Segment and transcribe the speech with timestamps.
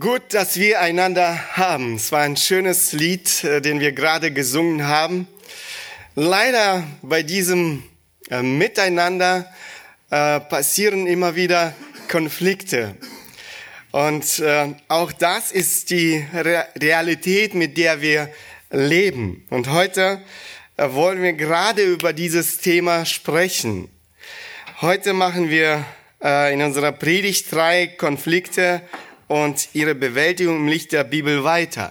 [0.00, 1.96] Gut, dass wir einander haben.
[1.96, 5.28] Es war ein schönes Lied, äh, den wir gerade gesungen haben.
[6.14, 7.82] Leider bei diesem
[8.30, 9.52] äh, Miteinander
[10.08, 11.74] äh, passieren immer wieder
[12.08, 12.96] Konflikte.
[13.90, 14.42] Und
[14.88, 18.30] auch das ist die Re Realität, mit der wir
[18.70, 19.46] leben.
[19.50, 20.22] Und heute
[20.78, 23.90] wollen wir gerade über dieses Thema sprechen.
[24.80, 25.84] Heute machen wir
[26.22, 28.80] in unserer Predigt drei Konflikte
[29.32, 31.90] und ihre Bewältigung im Licht der Bibel weiter.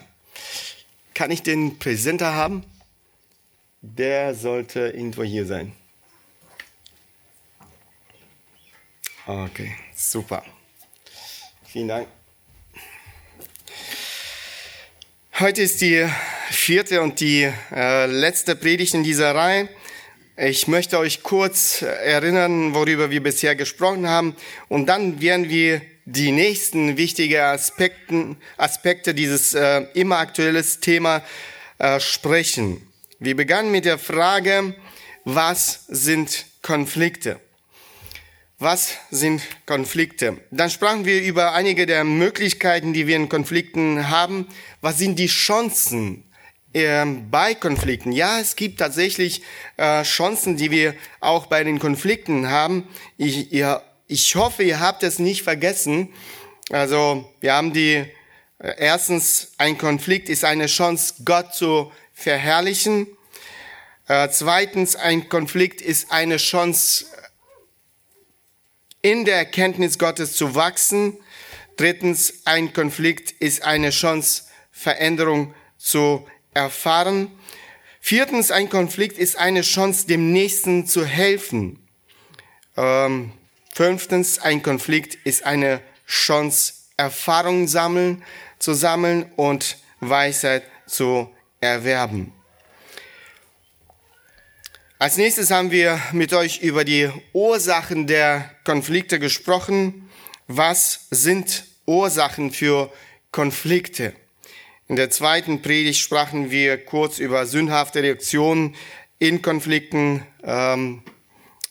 [1.15, 2.63] Kann ich den Präsenter haben?
[3.81, 5.73] Der sollte irgendwo hier sein.
[9.25, 10.43] Okay, super.
[11.65, 12.07] Vielen Dank.
[15.39, 16.07] Heute ist die
[16.51, 19.67] vierte und die äh, letzte Predigt in dieser Reihe.
[20.37, 24.35] Ich möchte euch kurz erinnern, worüber wir bisher gesprochen haben.
[24.69, 31.21] Und dann werden wir die nächsten wichtigen Aspekten, Aspekte dieses äh, immer aktuelles Thema
[31.77, 32.87] äh, sprechen.
[33.19, 34.75] Wir begannen mit der Frage,
[35.25, 37.39] was sind Konflikte?
[38.57, 40.37] Was sind Konflikte?
[40.51, 44.47] Dann sprachen wir über einige der Möglichkeiten, die wir in Konflikten haben.
[44.81, 46.23] Was sind die Chancen
[46.73, 48.11] äh, bei Konflikten?
[48.11, 49.41] Ja, es gibt tatsächlich
[49.77, 52.87] äh, Chancen, die wir auch bei den Konflikten haben.
[53.17, 53.81] Ich, ihr
[54.11, 56.13] ich hoffe, ihr habt es nicht vergessen.
[56.69, 58.05] Also wir haben die,
[58.59, 63.07] äh, erstens, ein Konflikt ist eine Chance, Gott zu verherrlichen.
[64.09, 67.05] Äh, zweitens, ein Konflikt ist eine Chance,
[69.01, 71.17] in der Erkenntnis Gottes zu wachsen.
[71.77, 77.31] Drittens, ein Konflikt ist eine Chance, Veränderung zu erfahren.
[78.01, 81.79] Viertens, ein Konflikt ist eine Chance, dem Nächsten zu helfen.
[82.75, 83.31] Ähm,
[83.73, 88.23] Fünftens, ein Konflikt ist eine Chance, Erfahrung sammeln,
[88.59, 91.29] zu sammeln und Weisheit zu
[91.61, 92.33] erwerben.
[94.99, 100.09] Als nächstes haben wir mit euch über die Ursachen der Konflikte gesprochen.
[100.47, 102.91] Was sind Ursachen für
[103.31, 104.13] Konflikte?
[104.87, 108.75] In der zweiten Predigt sprachen wir kurz über sündhafte Reaktionen
[109.17, 111.03] in Konflikten, ähm,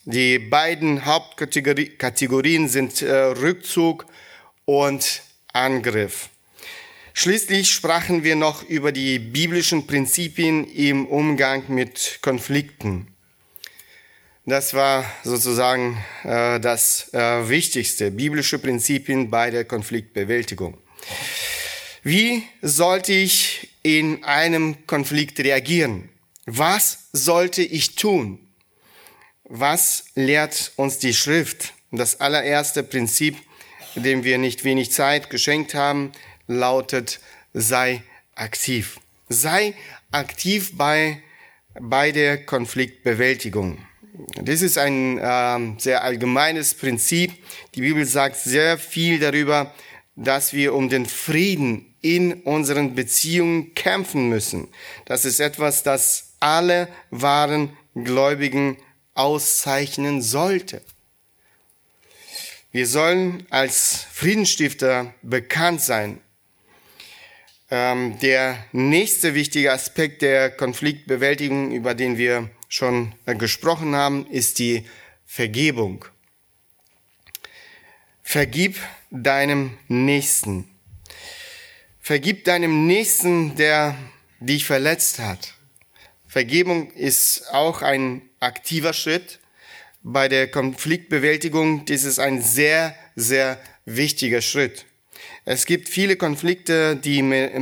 [0.04, 4.06] die beiden Hauptkategorien sind äh, Rückzug
[4.64, 5.22] und
[5.52, 6.30] Angriff.
[7.12, 13.08] Schließlich sprachen wir noch über die biblischen Prinzipien im Umgang mit Konflikten.
[14.46, 20.78] Das war sozusagen äh, das äh, wichtigste, biblische Prinzipien bei der Konfliktbewältigung.
[22.02, 26.08] Wie sollte ich in einem Konflikt reagieren?
[26.46, 28.49] Was sollte ich tun?
[29.52, 31.74] Was lehrt uns die Schrift?
[31.90, 33.36] Das allererste Prinzip,
[33.96, 36.12] dem wir nicht wenig Zeit geschenkt haben,
[36.46, 37.18] lautet,
[37.52, 38.04] sei
[38.36, 39.00] aktiv.
[39.28, 39.74] Sei
[40.12, 41.20] aktiv bei,
[41.80, 43.78] bei der Konfliktbewältigung.
[44.40, 47.32] Das ist ein äh, sehr allgemeines Prinzip.
[47.74, 49.74] Die Bibel sagt sehr viel darüber,
[50.14, 54.68] dass wir um den Frieden in unseren Beziehungen kämpfen müssen.
[55.06, 58.76] Das ist etwas, das alle wahren Gläubigen
[59.14, 60.82] auszeichnen sollte.
[62.72, 66.20] Wir sollen als Friedensstifter bekannt sein.
[67.70, 74.58] Ähm, der nächste wichtige Aspekt der Konfliktbewältigung, über den wir schon äh, gesprochen haben, ist
[74.58, 74.86] die
[75.26, 76.04] Vergebung.
[78.22, 78.76] Vergib
[79.10, 80.68] deinem Nächsten.
[82.00, 83.96] Vergib deinem Nächsten, der
[84.40, 85.54] dich verletzt hat.
[86.30, 89.40] Vergebung ist auch ein aktiver Schritt.
[90.04, 94.86] Bei der Konfliktbewältigung ist es ein sehr, sehr wichtiger Schritt.
[95.44, 97.52] Es gibt viele Konflikte, die mit,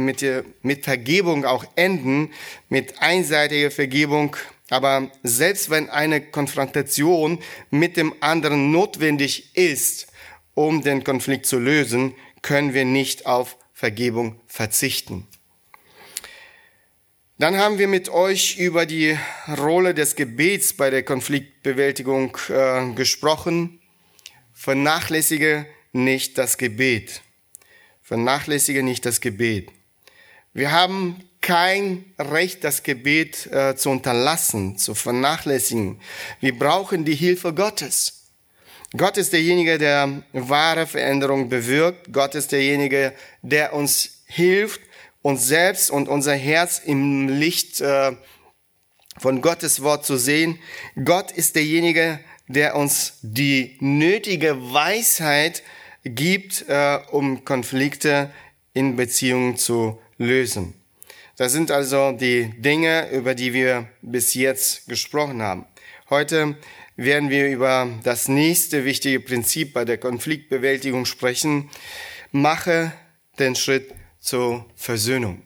[0.60, 2.30] mit Vergebung auch enden,
[2.68, 4.36] mit einseitiger Vergebung.
[4.68, 7.38] Aber selbst wenn eine Konfrontation
[7.70, 10.08] mit dem anderen notwendig ist,
[10.52, 15.26] um den Konflikt zu lösen, können wir nicht auf Vergebung verzichten.
[17.40, 23.78] Dann haben wir mit euch über die Rolle des Gebets bei der Konfliktbewältigung äh, gesprochen.
[24.52, 27.22] Vernachlässige nicht das Gebet.
[28.02, 29.70] Vernachlässige nicht das Gebet.
[30.52, 36.00] Wir haben kein Recht, das Gebet äh, zu unterlassen, zu vernachlässigen.
[36.40, 38.30] Wir brauchen die Hilfe Gottes.
[38.96, 42.12] Gott ist derjenige, der wahre Veränderung bewirkt.
[42.12, 43.12] Gott ist derjenige,
[43.42, 44.80] der uns hilft,
[45.28, 48.12] uns selbst und unser Herz im Licht äh,
[49.18, 50.58] von Gottes Wort zu sehen.
[51.04, 55.62] Gott ist derjenige, der uns die nötige Weisheit
[56.02, 58.30] gibt, äh, um Konflikte
[58.72, 60.72] in Beziehungen zu lösen.
[61.36, 65.66] Das sind also die Dinge, über die wir bis jetzt gesprochen haben.
[66.08, 66.56] Heute
[66.96, 71.68] werden wir über das nächste wichtige Prinzip bei der Konfliktbewältigung sprechen.
[72.32, 72.92] Mache
[73.38, 75.42] den Schritt zur Versöhnung.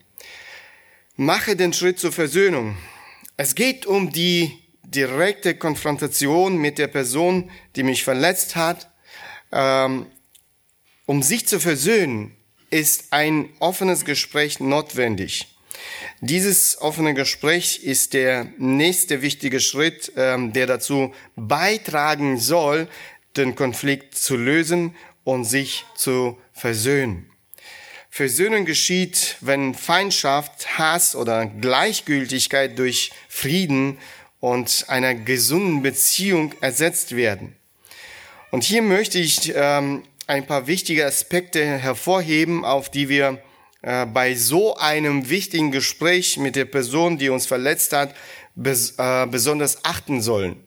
[1.16, 2.76] Mache den Schritt zur Versöhnung.
[3.36, 8.90] Es geht um die direkte Konfrontation mit der Person, die mich verletzt hat.
[9.50, 10.06] Ähm,
[11.06, 12.36] um sich zu versöhnen,
[12.70, 15.48] ist ein offenes Gespräch notwendig.
[16.20, 22.88] Dieses offene Gespräch ist der nächste wichtige Schritt, ähm, der dazu beitragen soll,
[23.36, 27.31] den Konflikt zu lösen und sich zu versöhnen.
[28.14, 33.96] Versöhnung geschieht, wenn Feindschaft, Hass oder Gleichgültigkeit durch Frieden
[34.38, 37.56] und einer gesunden Beziehung ersetzt werden.
[38.50, 43.42] Und hier möchte ich ähm, ein paar wichtige Aspekte hervorheben, auf die wir
[43.80, 48.14] äh, bei so einem wichtigen Gespräch mit der Person, die uns verletzt hat,
[48.54, 50.62] bes äh, besonders achten sollen.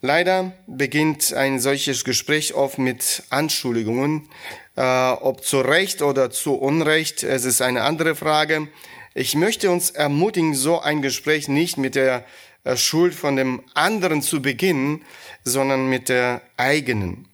[0.00, 4.28] Leider beginnt ein solches Gespräch oft mit Anschuldigungen,
[4.78, 8.68] äh, ob zu Recht oder zu Unrecht, es ist eine andere Frage.
[9.12, 12.24] Ich möchte uns ermutigen, so ein Gespräch nicht mit der
[12.62, 15.04] äh, Schuld von dem anderen zu beginnen,
[15.42, 17.26] sondern mit der eigenen.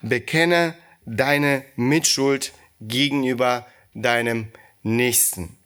[0.00, 4.52] Bekenne deine Mitschuld gegenüber deinem
[4.84, 5.58] Nächsten.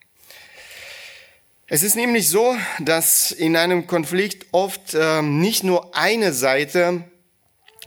[1.67, 7.05] Es ist nämlich so, dass in einem Konflikt oft äh, nicht nur eine Seite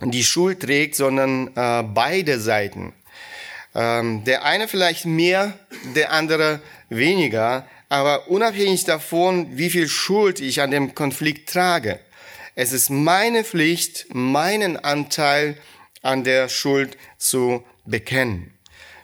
[0.02, 2.94] die Schuld trägt, sondern äh, beide Seiten.
[3.74, 5.58] Ähm, der eine vielleicht mehr,
[5.94, 12.00] der andere weniger, aber unabhängig davon, wie viel Schuld ich an dem Konflikt trage,
[12.54, 15.56] es ist meine Pflicht, meinen Anteil
[16.02, 18.52] an der Schuld zu bekennen.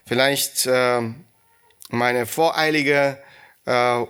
[0.04, 1.00] Vielleicht äh,
[1.90, 3.18] meine voreilige,
[3.64, 4.04] äh,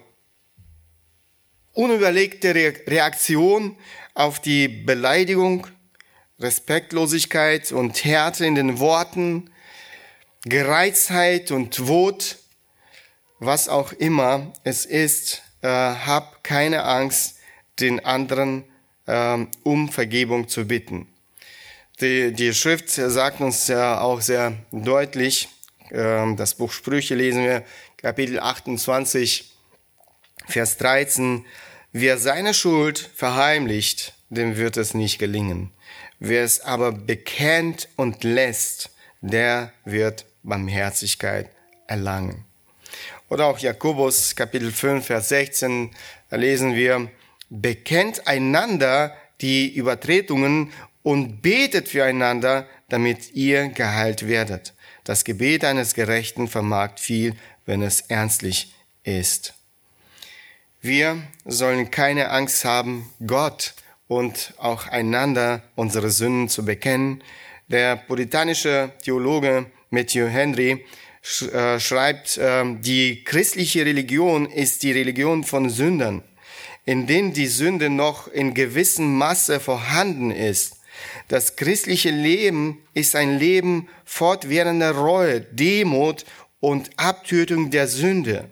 [1.72, 3.76] unüberlegte Reaktion
[4.14, 5.66] auf die Beleidigung,
[6.40, 9.50] Respektlosigkeit und Härte in den Worten,
[10.48, 12.36] Gereiztheit und Wut,
[13.40, 17.38] was auch immer es ist, äh, hab keine Angst,
[17.80, 18.62] den anderen
[19.06, 21.08] äh, um Vergebung zu bitten.
[22.00, 25.48] Die, die Schrift sagt uns ja auch sehr deutlich,
[25.90, 27.64] äh, das Buch Sprüche lesen wir,
[27.96, 29.52] Kapitel 28,
[30.46, 31.44] Vers 13,
[31.90, 35.72] wer seine Schuld verheimlicht, dem wird es nicht gelingen.
[36.20, 38.90] Wer es aber bekennt und lässt,
[39.20, 41.50] der wird Barmherzigkeit
[41.86, 42.44] erlangen.
[43.28, 45.90] Oder auch Jakobus Kapitel 5, Vers 16,
[46.30, 47.10] da lesen wir,
[47.50, 50.72] bekennt einander die Übertretungen
[51.02, 54.74] und betet füreinander, damit ihr geheilt werdet.
[55.04, 57.34] Das Gebet eines Gerechten vermag viel,
[57.64, 59.54] wenn es ernstlich ist.
[60.80, 63.74] Wir sollen keine Angst haben, Gott
[64.08, 67.22] und auch einander unsere Sünden zu bekennen.
[67.68, 70.84] Der puritanische Theologe Matthew Henry
[71.52, 76.22] äh, schreibt, ähm, die christliche Religion ist die Religion von Sündern,
[76.84, 80.76] in denen die Sünde noch in gewissem Maße vorhanden ist.
[81.28, 86.24] Das christliche Leben ist ein Leben fortwährender Reue, Demut
[86.60, 88.48] und Abtötung der Sünde.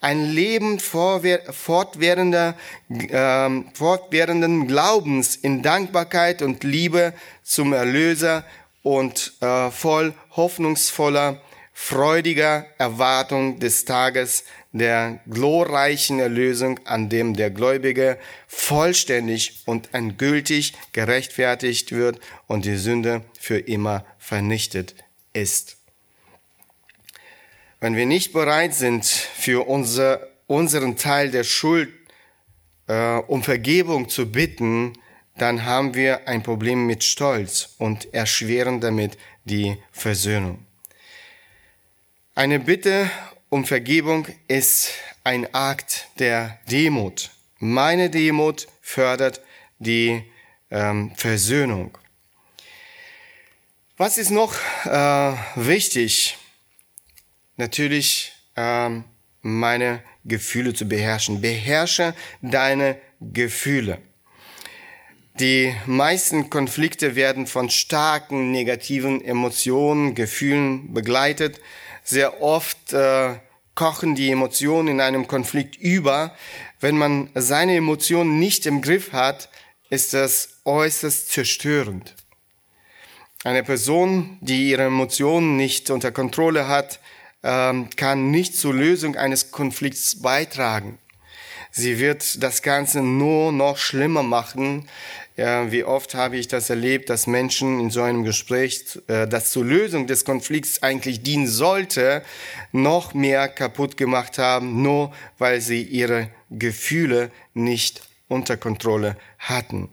[0.00, 2.56] Ein Leben fortwährender,
[2.88, 8.44] äh, fortwährenden Glaubens in Dankbarkeit und Liebe zum Erlöser
[8.82, 11.42] und äh, voll hoffnungsvoller
[11.74, 18.18] freudiger Erwartung des Tages der glorreichen Erlösung, an dem der Gläubige
[18.48, 24.96] vollständig und endgültig gerechtfertigt wird und die Sünde für immer vernichtet
[25.32, 25.76] ist.
[27.80, 31.90] Wenn wir nicht bereit sind, für unser, unseren Teil der Schuld
[32.88, 34.94] äh, um Vergebung zu bitten,
[35.38, 40.64] dann haben wir ein Problem mit Stolz und erschweren damit die Versöhnung.
[42.34, 43.10] Eine Bitte
[43.48, 44.90] um Vergebung ist
[45.24, 47.30] ein Akt der Demut.
[47.58, 49.40] Meine Demut fördert
[49.78, 50.22] die
[50.70, 51.96] ähm, Versöhnung.
[53.96, 54.54] Was ist noch
[54.84, 56.36] äh, wichtig?
[57.56, 59.04] Natürlich ähm,
[59.42, 61.40] meine Gefühle zu beherrschen.
[61.40, 64.00] Beherrsche deine Gefühle.
[65.40, 71.60] Die meisten Konflikte werden von starken negativen Emotionen, Gefühlen begleitet.
[72.02, 73.34] Sehr oft äh,
[73.74, 76.34] kochen die Emotionen in einem Konflikt über.
[76.80, 79.48] Wenn man seine Emotionen nicht im Griff hat,
[79.90, 82.14] ist das äußerst zerstörend.
[83.44, 86.98] Eine Person, die ihre Emotionen nicht unter Kontrolle hat, äh,
[87.42, 90.98] ähm, kann nicht zur Lösung eines Konflikts beitragen.
[91.70, 94.88] Sie wird das Ganze nur noch schlimmer machen.
[95.38, 99.52] Ja, wie oft habe ich das erlebt, dass Menschen in so einem Gespräch, äh, das
[99.52, 102.24] zur Lösung des Konflikts eigentlich dienen sollte,
[102.72, 109.88] noch mehr kaputt gemacht haben, nur weil sie ihre Gefühle nicht unter Kontrolle hatten.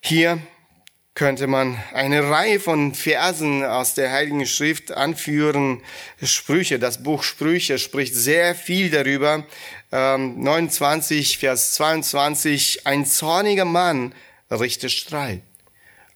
[0.00, 0.40] Hier
[1.14, 5.82] könnte man eine Reihe von Versen aus der Heiligen Schrift anführen.
[6.20, 9.46] Sprüche, das Buch Sprüche spricht sehr viel darüber.
[9.96, 14.14] Ähm, 29, Vers 22, ein zorniger Mann
[14.50, 15.40] richtet Streit.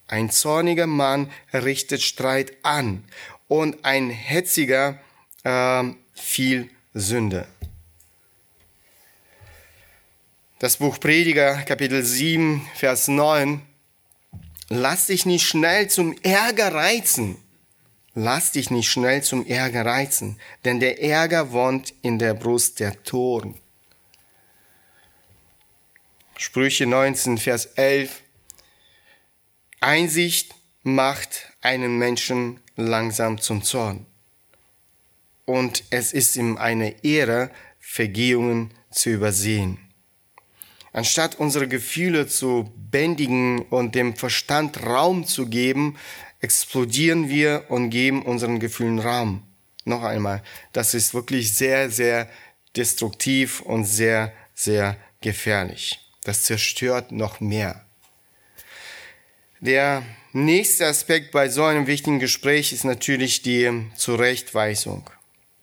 [0.06, 3.02] Ein zorniger Mann richtet Streit an
[3.48, 4.98] und ein hetziger
[5.44, 7.48] äh, viel Sünde.
[10.58, 13.62] Das Buch Prediger, Kapitel 7, Vers 9
[14.68, 17.38] Lass dich nicht schnell zum Ärger reizen.
[18.14, 23.02] Lass dich nicht schnell zum Ärger reizen, denn der Ärger wohnt in der Brust der
[23.04, 23.54] Toren.
[26.42, 28.22] Sprüche 19, Vers 11.
[29.80, 34.06] Einsicht macht einen Menschen langsam zum Zorn.
[35.44, 39.90] Und es ist ihm eine Ehre, Vergehungen zu übersehen.
[40.94, 45.98] Anstatt unsere Gefühle zu bändigen und dem Verstand Raum zu geben,
[46.40, 49.42] explodieren wir und geben unseren Gefühlen Raum.
[49.84, 50.42] Noch einmal,
[50.72, 52.30] das ist wirklich sehr, sehr
[52.74, 56.09] destruktiv und sehr, sehr gefährlich.
[56.24, 57.84] Das zerstört noch mehr.
[59.60, 65.08] Der nächste Aspekt bei so einem wichtigen Gespräch ist natürlich die Zurechtweisung.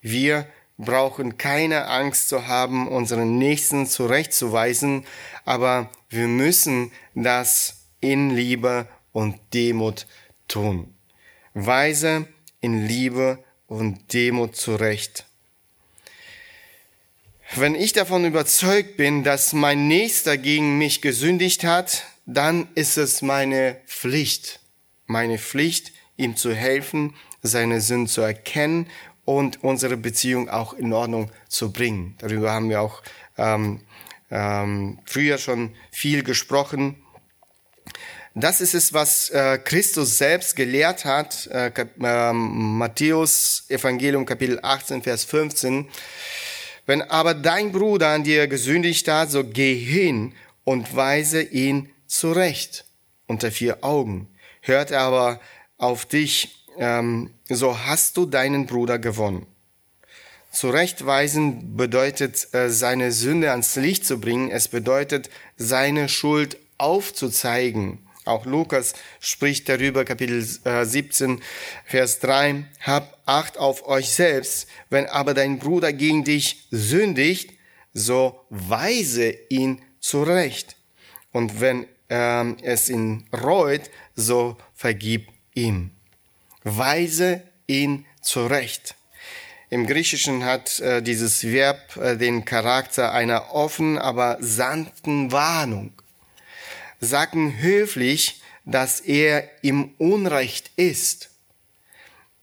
[0.02, 0.48] Wir
[0.78, 5.06] brauchen keine Angst zu haben, unseren Nächsten zurechtzuweisen,
[5.46, 10.06] aber wir müssen das in Liebe und Demut
[10.48, 10.94] tun.
[11.54, 12.28] Weise
[12.62, 15.26] in Liebe und Demut zurecht.
[17.56, 23.22] Wenn ich davon überzeugt bin, dass mein Nächster gegen mich gesündigt hat, dann ist es
[23.22, 24.60] meine Pflicht,
[25.06, 28.88] meine Pflicht, ihm zu helfen, seine Sünden zu erkennen
[29.24, 32.16] und unsere Beziehung auch in Ordnung zu bringen.
[32.20, 33.02] Darüber haben wir auch
[33.38, 33.82] ähm,
[34.30, 36.96] ähm, früher schon viel gesprochen.
[38.36, 41.48] Das ist es, was äh, Christus selbst gelehrt hat.
[41.48, 45.88] Äh, äh, Matthäus Evangelium Kapitel 18, Vers 15.
[46.88, 52.86] Wenn aber dein Bruder an dir gesündigt hat, so geh hin und weise ihn zurecht
[53.28, 54.28] unter vier Augen.
[54.62, 55.40] Hört er aber
[55.78, 59.46] auf dich ähm, so hast du deinen Bruder gewonnen.
[60.52, 64.50] Zurechtweisen bedeutet, äh, seine Sünde ans Licht zu bringen.
[64.50, 68.00] Es bedeutet, seine Schuld aufzuzeigen.
[68.28, 71.42] Auch Lukas spricht darüber, Kapitel 17, äh,
[71.86, 72.66] Vers 3.
[72.82, 74.68] Hab Acht auf euch selbst.
[74.90, 77.52] Wenn aber dein Bruder gegen dich sündigt,
[77.94, 80.78] so weise ihn zurecht.
[81.34, 83.82] Und wenn ähm, es ihn reut,
[84.16, 85.92] so vergib ihm.
[86.64, 88.96] Weise ihn zurecht.
[89.70, 95.92] Im Griechischen hat äh, dieses Verb äh, den Charakter einer offenen, aber sanften Warnung.
[97.00, 101.30] Sagen höflich, dass er im Unrecht ist.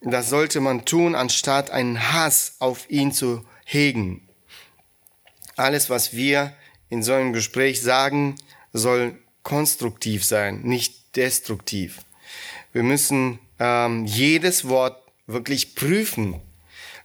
[0.00, 4.26] Das sollte man tun, anstatt einen Hass auf ihn zu hegen.
[5.56, 6.52] Alles, was wir
[6.88, 8.36] in so einem Gespräch sagen,
[8.72, 12.00] soll konstruktiv sein, nicht destruktiv.
[12.72, 16.40] Wir müssen ähm, jedes Wort wirklich prüfen.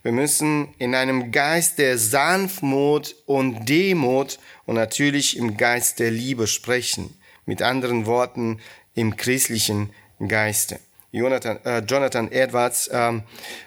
[0.01, 6.47] Wir müssen in einem Geist der Sanftmut und Demut und natürlich im Geist der Liebe
[6.47, 7.13] sprechen.
[7.49, 8.59] Mit anderen Worten,
[8.93, 9.89] im christlichen
[10.27, 10.79] Geiste.
[11.11, 13.23] Jonathan, äh, Jonathan Edwards ähm,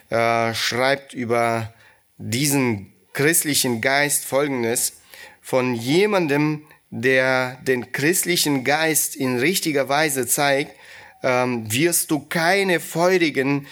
[0.08, 1.74] äh, schreibt über
[2.16, 5.00] diesen christlichen Geist Folgendes.
[5.40, 10.76] Von jemandem, der den christlichen Geist in richtiger Weise zeigt,
[11.24, 13.66] ähm, wirst du keine feurigen,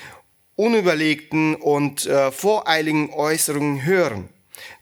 [0.56, 4.28] unüberlegten und äh, voreiligen Äußerungen hören.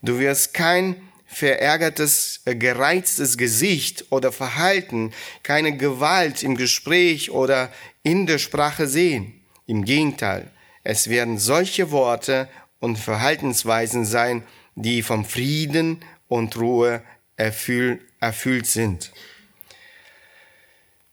[0.00, 7.70] Du wirst kein verärgertes, äh, gereiztes Gesicht oder Verhalten, keine Gewalt im Gespräch oder
[8.02, 9.40] in der Sprache sehen.
[9.66, 10.50] Im Gegenteil,
[10.82, 12.48] es werden solche Worte
[12.80, 14.42] und Verhaltensweisen sein,
[14.74, 17.02] die vom Frieden und Ruhe
[17.36, 19.12] erfüllt, erfüllt sind.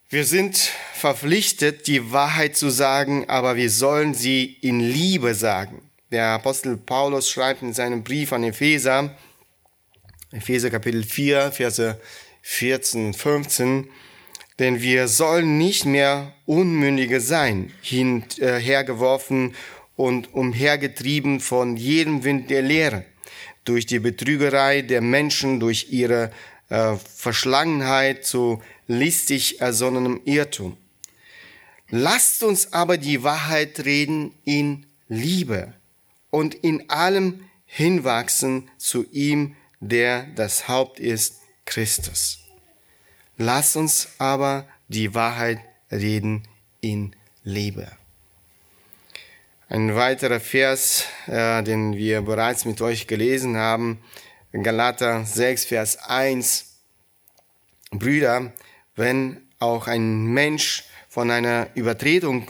[0.08, 5.82] Wir sind verpflichtet, die Wahrheit zu sagen, aber wir sollen sie in Liebe sagen.
[6.12, 9.18] Der Apostel Paulus schreibt in seinem Brief an Epheser,
[10.36, 11.98] Epheser Kapitel 4, Verse
[12.42, 13.88] 14, 15,
[14.60, 19.56] denn wir sollen nicht mehr Unmündige sein, hinhergeworfen
[19.96, 23.06] und umhergetrieben von jedem Wind der Lehre,
[23.64, 26.32] durch die Betrügerei der Menschen, durch ihre
[26.68, 30.76] äh, Verschlangenheit zu listig ersonnenem Irrtum.
[31.90, 35.74] Lasst uns aber die Wahrheit reden in Liebe
[36.30, 39.56] und in allem hinwachsen zu ihm,
[39.90, 42.40] der das Haupt ist, Christus.
[43.38, 45.60] Lasst uns aber die Wahrheit
[45.92, 46.48] reden
[46.82, 47.92] in Liebe.
[49.68, 54.00] Ein weiterer Vers, äh, den wir bereits mit euch gelesen haben,
[54.54, 56.76] Galater 6, Vers 1.
[57.92, 58.54] Brüder,
[58.96, 62.48] wenn auch ein Mensch von einer Übertretung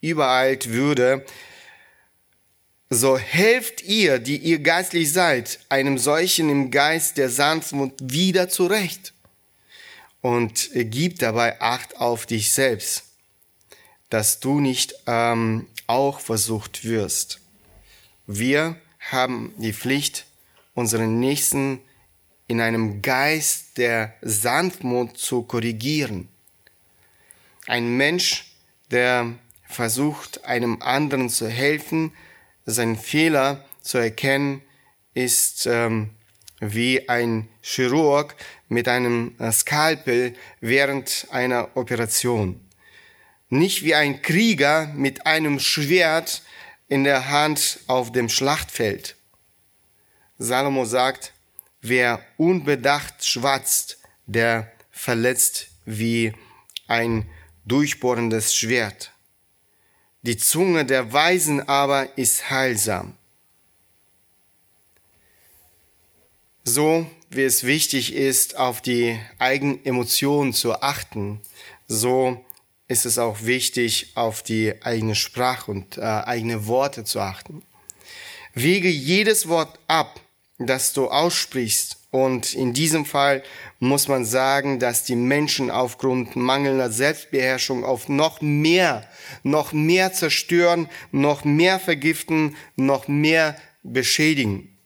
[0.00, 1.24] übereilt würde,
[2.90, 9.12] so helft ihr, die ihr geistlich seid, einem solchen im Geist der Sanftmut wieder zurecht
[10.20, 13.04] und gib dabei Acht auf dich selbst,
[14.10, 17.40] dass du nicht ähm, auch versucht wirst.
[18.26, 20.26] Wir haben die Pflicht,
[20.74, 21.80] unseren Nächsten
[22.46, 26.28] in einem Geist der Sanftmut zu korrigieren.
[27.66, 28.52] Ein Mensch,
[28.90, 29.34] der
[29.66, 32.12] versucht, einem anderen zu helfen,
[32.66, 34.62] seinen Fehler zu erkennen,
[35.14, 36.10] ist ähm,
[36.60, 38.34] wie ein Chirurg
[38.68, 42.60] mit einem äh, Skalpel während einer Operation.
[43.48, 46.42] Nicht wie ein Krieger mit einem Schwert
[46.88, 49.16] in der Hand auf dem Schlachtfeld.
[50.38, 51.32] Salomo sagt,
[51.80, 56.32] wer unbedacht schwatzt, der verletzt wie
[56.88, 57.28] ein
[57.64, 59.13] durchbohrendes Schwert.
[60.24, 63.14] Die Zunge der Weisen aber ist heilsam.
[66.64, 71.40] So wie es wichtig ist, auf die eigenen Emotionen zu achten,
[71.88, 72.42] so
[72.88, 77.62] ist es auch wichtig, auf die eigene Sprache und äh, eigene Worte zu achten.
[78.54, 80.20] Wege jedes Wort ab,
[80.58, 81.98] das du aussprichst.
[82.14, 83.42] Und in diesem Fall
[83.80, 89.04] muss man sagen, dass die Menschen aufgrund mangelnder Selbstbeherrschung auf noch mehr,
[89.42, 94.78] noch mehr zerstören, noch mehr vergiften, noch mehr beschädigen.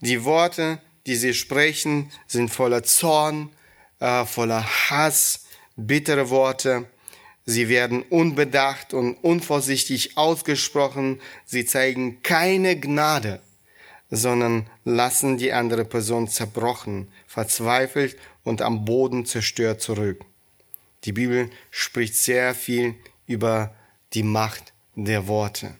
[0.00, 3.50] Die Worte, die sie sprechen, sind voller Zorn,
[4.00, 5.44] äh, voller Hass,
[5.76, 6.86] bittere Worte.
[7.46, 11.20] Sie werden unbedacht und unvorsichtig ausgesprochen.
[11.44, 13.40] Sie zeigen keine Gnade,
[14.14, 20.20] sondern lassen die andere Person zerbrochen, verzweifelt und am Boden zerstört zurück.
[21.04, 22.94] Die Bibel spricht sehr viel
[23.26, 23.74] über
[24.12, 25.76] die Macht der Worte.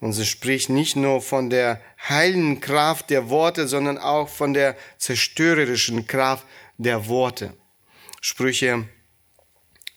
[0.00, 4.76] Und sie spricht nicht nur von der heilenden Kraft der Worte, sondern auch von der
[4.98, 6.44] zerstörerischen Kraft
[6.78, 7.54] der Worte.
[8.20, 8.88] Sprüche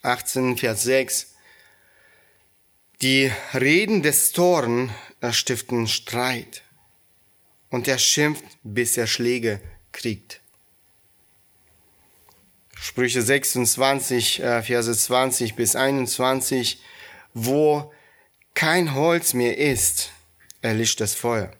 [0.02, 1.34] 18, Vers 6.
[3.00, 4.90] Die Reden des Toren
[5.32, 6.62] stiften Streit
[7.72, 10.40] und er schimpft, bis er Schläge kriegt.
[12.76, 16.82] Sprüche 26, äh, Verse 20 bis 21,
[17.32, 17.92] wo
[18.54, 20.10] kein Holz mehr ist,
[20.60, 21.50] erlischt das Feuer.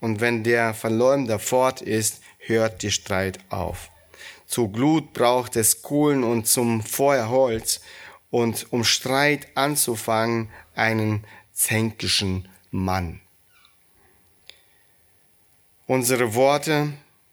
[0.00, 3.90] Und wenn der Verleumder fort ist, hört die Streit auf.
[4.46, 7.80] Zu Glut braucht es Kohlen und zum Feuer Holz
[8.30, 13.20] und um Streit anzufangen, einen zänkischen Mann.
[15.86, 16.92] Unsere Worte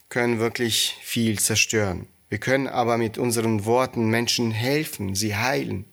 [0.09, 2.07] können wirklich viel zerstören.
[2.29, 5.85] Wir können aber mit unseren Worten Menschen helfen, sie heilen.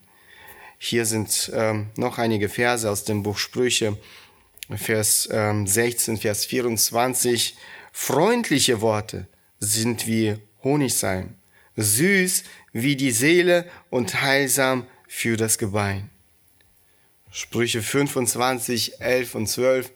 [0.77, 3.97] Hier sind ähm, noch einige Verse aus dem Buch Sprüche,
[4.77, 7.57] Vers ähm, 16, Vers 24.
[7.93, 9.27] Freundliche Worte
[9.59, 11.35] sind wie Honigseim,
[11.77, 16.11] süß wie die Seele und heilsam für das Gebein.
[17.33, 19.91] Sprüche 25, 11 und 12.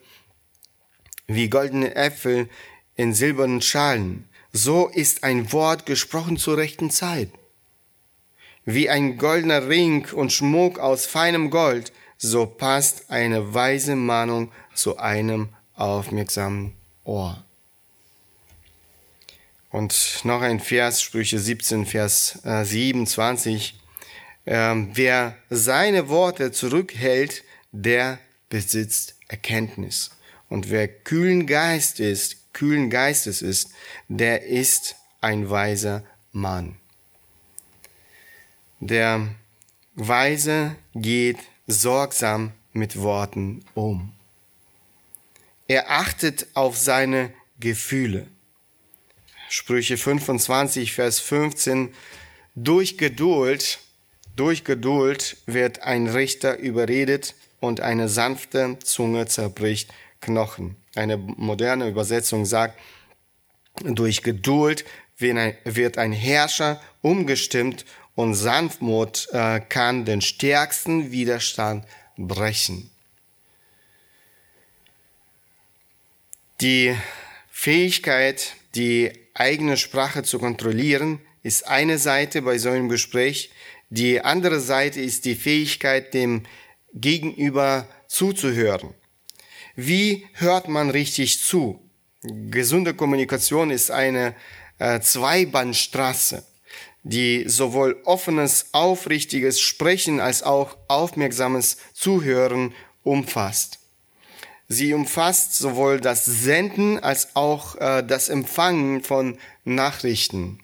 [1.26, 2.48] Wie goldene Äpfel
[2.96, 7.30] in silbernen Schalen, so ist ein Wort gesprochen zur rechten Zeit
[8.64, 14.96] wie ein goldener Ring und Schmuck aus feinem Gold, so passt eine weise Mahnung zu
[14.98, 16.72] einem aufmerksamen
[17.04, 17.44] Ohr.
[19.70, 23.74] Und noch ein Vers, Sprüche 17, Vers 27.
[24.46, 30.10] Ähm, wer seine Worte zurückhält, der besitzt Erkenntnis.
[30.54, 33.70] Und wer kühlen Geist ist, kühlen Geistes ist,
[34.06, 36.76] der ist ein weiser Mann.
[38.78, 39.34] Der
[39.96, 44.12] Weise geht sorgsam mit Worten um.
[45.66, 48.28] Er achtet auf seine Gefühle.
[49.48, 51.92] Sprüche 25, Vers 15.
[52.54, 53.80] Durch Geduld,
[54.36, 59.90] durch Geduld wird ein Richter überredet und eine sanfte Zunge zerbricht
[60.24, 60.76] Knochen.
[60.94, 62.78] Eine moderne Übersetzung sagt,
[63.82, 64.84] durch Geduld
[65.16, 67.84] wird ein Herrscher umgestimmt
[68.14, 71.84] und Sanftmut äh, kann den stärksten Widerstand
[72.16, 72.90] brechen.
[76.60, 76.96] Die
[77.50, 83.50] Fähigkeit, die eigene Sprache zu kontrollieren, ist eine Seite bei so einem Gespräch.
[83.90, 86.44] Die andere Seite ist die Fähigkeit, dem
[86.94, 88.94] Gegenüber zuzuhören.
[89.76, 91.80] Wie hört man richtig zu?
[92.22, 94.34] Gesunde Kommunikation ist eine
[94.78, 96.44] äh, Zweibandstraße,
[97.02, 103.80] die sowohl offenes, aufrichtiges Sprechen als auch aufmerksames Zuhören umfasst.
[104.68, 110.60] Sie umfasst sowohl das Senden als auch äh, das Empfangen von Nachrichten.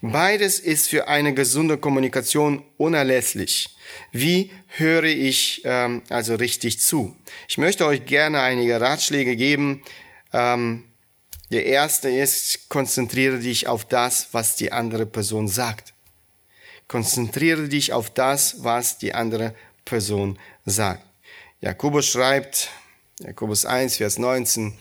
[0.00, 3.76] Beides ist für eine gesunde Kommunikation unerlässlich.
[4.10, 7.16] Wie höre ich ähm, also richtig zu?
[7.48, 9.82] Ich möchte euch gerne einige Ratschläge geben.
[10.32, 10.84] Ähm,
[11.50, 15.92] der erste ist, konzentriere dich auf das, was die andere Person sagt.
[16.88, 21.04] Konzentriere dich auf das, was die andere Person sagt.
[21.60, 22.70] Jakobus schreibt,
[23.20, 24.72] Jakobus 1, Vers 19,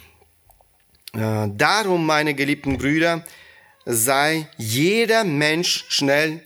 [1.14, 3.24] äh, Darum, meine geliebten Brüder,
[3.86, 6.44] sei jeder Mensch schnell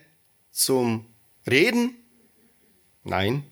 [0.52, 1.06] zum
[1.50, 1.95] Reden?
[3.04, 3.43] Nein,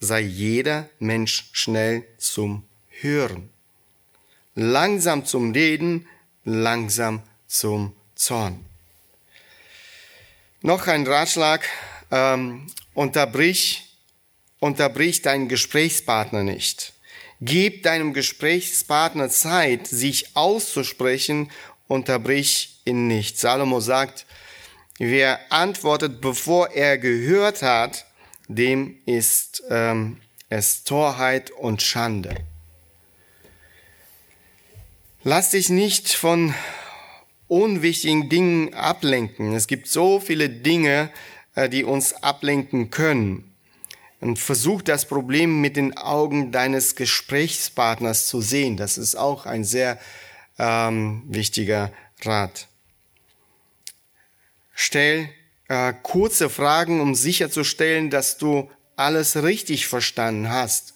[0.00, 3.50] sei jeder Mensch schnell zum Hören.
[4.54, 6.08] Langsam zum Reden,
[6.44, 8.64] langsam zum Zorn.
[10.62, 11.64] Noch ein Ratschlag,
[12.10, 13.96] ähm, unterbrich,
[14.58, 16.94] unterbrich deinen Gesprächspartner nicht.
[17.40, 21.52] Gib deinem Gesprächspartner Zeit, sich auszusprechen,
[21.86, 23.38] unterbrich ihn nicht.
[23.38, 24.26] Salomo sagt,
[24.98, 28.06] wer antwortet, bevor er gehört hat,
[28.48, 32.34] dem ist ähm, es Torheit und Schande.
[35.24, 36.54] Lass dich nicht von
[37.48, 39.54] unwichtigen Dingen ablenken.
[39.54, 41.10] Es gibt so viele Dinge,
[41.54, 43.44] äh, die uns ablenken können.
[44.20, 48.76] Und versuch das Problem mit den Augen deines Gesprächspartners zu sehen.
[48.76, 49.98] Das ist auch ein sehr
[50.58, 52.67] ähm, wichtiger Rat.
[54.80, 55.28] Stell
[55.66, 60.94] äh, kurze Fragen, um sicherzustellen, dass du alles richtig verstanden hast.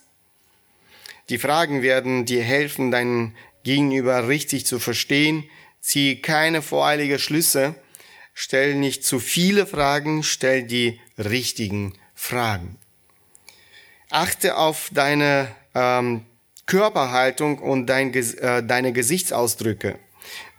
[1.31, 5.51] Die Fragen werden dir helfen, deinen Gegenüber richtig zu verstehen.
[5.81, 7.75] Zieh keine voreilige Schlüsse.
[8.35, 12.79] Stell nicht zu viele Fragen, stell die richtigen Fragen.
[14.11, 16.25] Achte auf deine ähm,
[16.67, 19.99] Körperhaltung und dein, äh, deine Gesichtsausdrücke.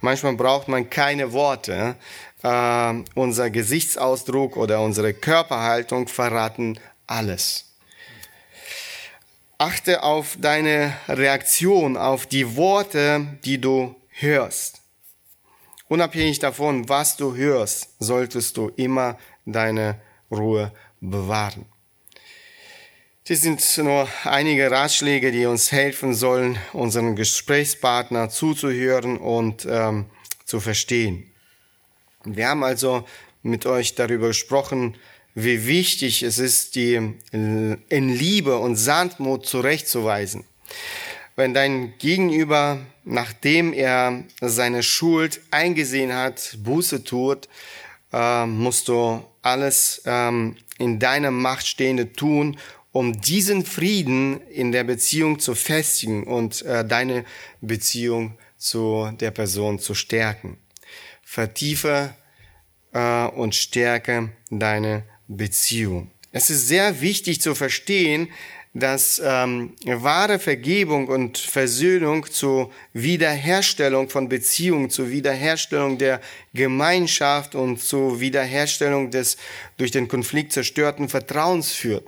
[0.01, 1.95] Manchmal braucht man keine Worte.
[2.43, 7.73] Äh, unser Gesichtsausdruck oder unsere Körperhaltung verraten alles.
[9.58, 14.82] Achte auf deine Reaktion, auf die Worte, die du hörst.
[15.88, 21.65] Unabhängig davon, was du hörst, solltest du immer deine Ruhe bewahren.
[23.25, 30.08] Das sind nur einige Ratschläge, die uns helfen sollen, unseren Gesprächspartner zuzuhören und ähm,
[30.43, 31.33] zu verstehen.
[32.25, 33.05] Wir haben also
[33.41, 34.95] mit euch darüber gesprochen,
[35.36, 36.95] wie wichtig es ist, die
[37.31, 40.45] in Liebe und Sanftmut zurechtzuweisen.
[41.36, 47.49] Wenn dein Gegenüber, nachdem er seine Schuld eingesehen hat, Buße tut,
[48.12, 52.57] äh, musst du alles ähm, in deiner Macht Stehende tun,
[52.91, 57.25] um diesen Frieden in der Beziehung zu festigen und äh, deine
[57.62, 60.57] Beziehung zu der Person zu stärken.
[61.34, 62.13] Vertiefe
[62.93, 66.12] äh, und stärke deine Beziehung.
[66.32, 68.28] Es ist sehr wichtig zu verstehen,
[68.76, 76.22] dass ähm, wahre Vergebung und Versöhnung zur Wiederherstellung von Beziehungen, zur Wiederherstellung der
[76.54, 79.38] Gemeinschaft und zur Wiederherstellung des
[79.78, 82.08] durch den Konflikt zerstörten Vertrauens führt.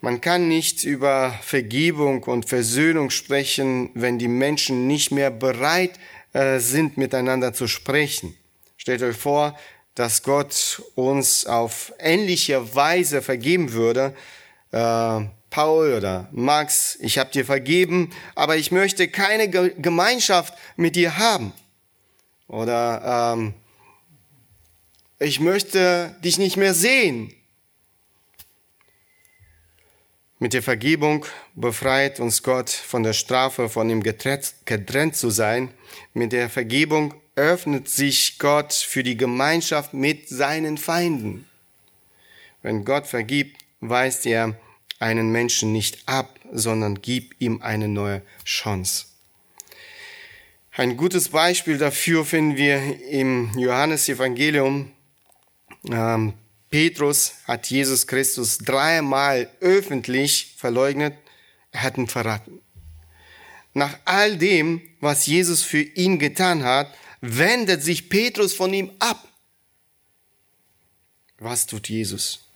[0.00, 5.98] Man kann nicht über Vergebung und Versöhnung sprechen, wenn die Menschen nicht mehr bereit
[6.34, 8.36] äh, sind, miteinander zu sprechen.
[8.76, 9.58] Stellt euch vor,
[9.94, 14.14] dass Gott uns auf ähnliche Weise vergeben würde.
[14.72, 15.20] Äh,
[15.50, 21.52] Paul oder Max, ich habe dir vergeben, aber ich möchte keine Gemeinschaft mit dir haben.
[22.48, 23.54] Oder ähm,
[25.20, 27.32] ich möchte dich nicht mehr sehen.
[30.44, 35.70] Mit der Vergebung befreit uns Gott von der Strafe, von ihm getrennt zu sein.
[36.12, 41.46] Mit der Vergebung öffnet sich Gott für die Gemeinschaft mit seinen Feinden.
[42.60, 44.54] Wenn Gott vergibt, weist er
[44.98, 49.06] einen Menschen nicht ab, sondern gib ihm eine neue Chance.
[50.72, 54.92] Ein gutes Beispiel dafür finden wir im Johannesevangelium.
[56.74, 61.16] Petrus hat Jesus Christus dreimal öffentlich verleugnet.
[61.70, 62.60] Er hat ihn verraten.
[63.74, 69.24] Nach all dem, was Jesus für ihn getan hat, wendet sich Petrus von ihm ab.
[71.38, 72.48] Was tut Jesus?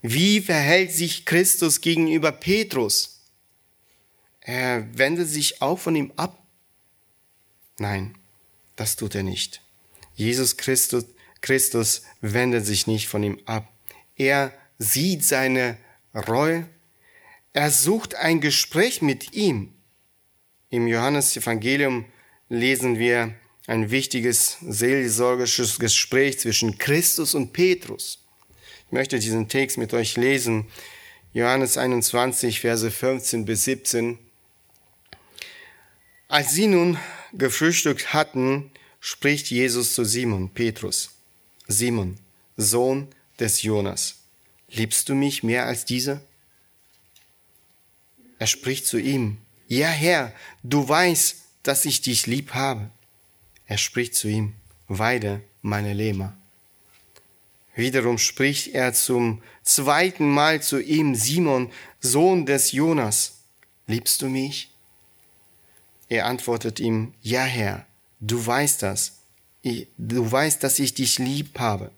[0.00, 3.18] Wie verhält sich Christus gegenüber Petrus?
[4.42, 6.40] Er wendet sich auch von ihm ab?
[7.80, 8.14] Nein,
[8.76, 9.60] das tut er nicht.
[10.14, 11.04] Jesus Christus,
[11.40, 13.70] Christus wendet sich nicht von ihm ab.
[14.16, 15.76] Er sieht seine
[16.14, 16.66] Reue.
[17.52, 19.72] Er sucht ein Gespräch mit ihm.
[20.68, 22.04] Im Johannesevangelium
[22.48, 23.34] lesen wir
[23.66, 28.24] ein wichtiges seelsorgisches Gespräch zwischen Christus und Petrus.
[28.86, 30.66] Ich möchte diesen Text mit euch lesen.
[31.32, 34.18] Johannes 21, Verse 15 bis 17.
[36.26, 36.98] Als sie nun
[37.32, 41.19] gefrühstückt hatten, spricht Jesus zu Simon, Petrus.
[41.70, 42.18] Simon,
[42.56, 43.06] Sohn
[43.38, 44.16] des Jonas,
[44.70, 46.20] liebst du mich mehr als dieser?
[48.40, 52.90] Er spricht zu ihm, ja Herr, du weißt, dass ich dich lieb habe.
[53.66, 54.54] Er spricht zu ihm,
[54.88, 56.36] weide meine Lämmer.
[57.76, 63.34] Wiederum spricht er zum zweiten Mal zu ihm, Simon, Sohn des Jonas,
[63.86, 64.70] liebst du mich?
[66.08, 67.86] Er antwortet ihm, ja Herr,
[68.18, 69.19] du weißt das,
[69.62, 71.90] du weißt, dass ich dich lieb habe.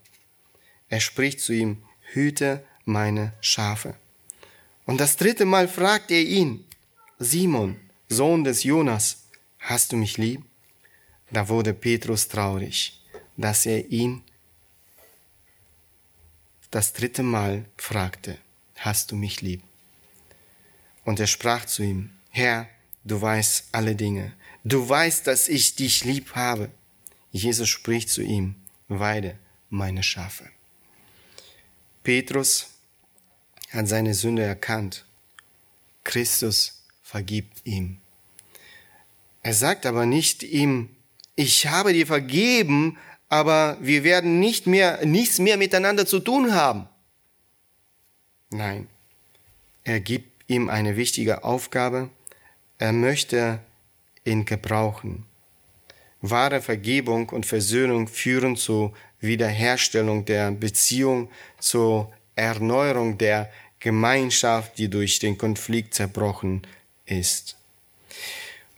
[0.89, 3.95] Er spricht zu ihm, hüte meine Schafe.
[4.85, 6.65] Und das dritte Mal fragt er ihn,
[7.19, 9.23] Simon, Sohn des Jonas,
[9.59, 10.43] hast du mich lieb?
[11.31, 13.01] Da wurde Petrus traurig,
[13.37, 14.21] dass er ihn
[16.69, 18.37] das dritte Mal fragte,
[18.77, 19.61] hast du mich lieb?
[21.05, 22.67] Und er sprach zu ihm, Herr,
[23.03, 26.71] du weißt alle Dinge, du weißt, dass ich dich lieb habe.
[27.33, 28.55] Jesus spricht zu ihm,
[28.87, 29.37] weide
[29.69, 30.49] meine Schafe.
[32.03, 32.67] Petrus
[33.71, 35.03] hat seine Sünde erkannt.
[36.03, 37.97] Christus vergibt ihm.
[39.41, 40.89] Er sagt aber nicht ihm,
[41.35, 46.87] ich habe dir vergeben, aber wir werden nicht mehr, nichts mehr miteinander zu tun haben.
[48.51, 48.87] Nein,
[49.83, 52.11] er gibt ihm eine wichtige Aufgabe.
[52.77, 53.59] Er möchte
[54.23, 55.25] ihn gebrauchen.
[56.23, 65.19] Wahre Vergebung und Versöhnung führen zur Wiederherstellung der Beziehung, zur Erneuerung der Gemeinschaft, die durch
[65.19, 66.65] den Konflikt zerbrochen
[67.05, 67.57] ist.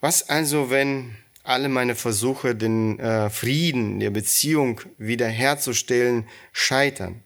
[0.01, 7.21] Was also, wenn alle meine Versuche, den äh, Frieden der Beziehung wiederherzustellen, scheitern.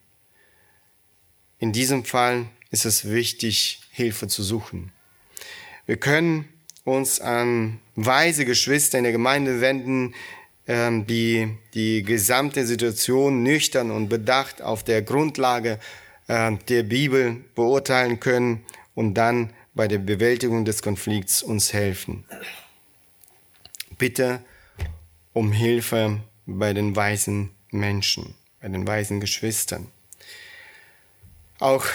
[1.60, 4.92] In diesem Fall ist es wichtig, Hilfe zu suchen.
[5.86, 6.50] Wir können
[6.84, 10.16] uns an weise Geschwister in der Gemeinde wenden,
[10.68, 15.80] ähm, die die gesamte Situation nüchtern und bedacht auf der Grundlage
[16.28, 18.64] äh, der Bibel beurteilen können
[18.96, 22.26] und dann bei der Bewältigung des Konflikts uns helfen
[24.00, 24.40] bitte
[25.34, 29.92] um Hilfe bei den weisen Menschen, bei den weisen Geschwistern.
[31.60, 31.86] Auch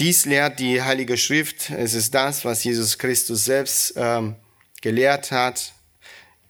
[0.00, 1.68] dies lehrt die Heilige Schrift.
[1.68, 4.34] Es ist das, was Jesus Christus selbst ähm,
[4.80, 5.74] gelehrt hat.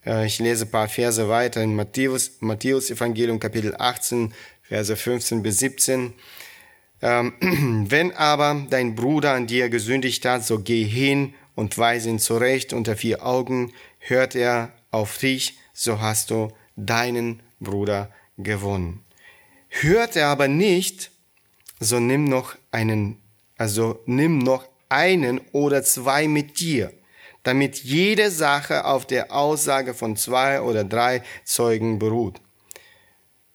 [0.07, 4.33] Äh, ich lese ein paar Verse weiter in Matthäus, Matthäus Evangelium Kapitel 18,
[4.63, 6.15] Verse 15 bis 17.
[7.03, 12.21] Ähm, wenn aber dein Bruder an dir gesündigt hat, so geh hin und weise ihn
[12.21, 19.05] zurecht unter vier Augen, hört er auf dich, so hast du deinen Bruder gewonnen.
[19.69, 21.11] Hört er aber nicht,
[21.81, 23.20] so nimm noch einen,
[23.61, 26.95] also nimm noch einen oder zwei mit dir,
[27.43, 32.41] damit jede Sache auf der Aussage von zwei oder drei Zeugen beruht.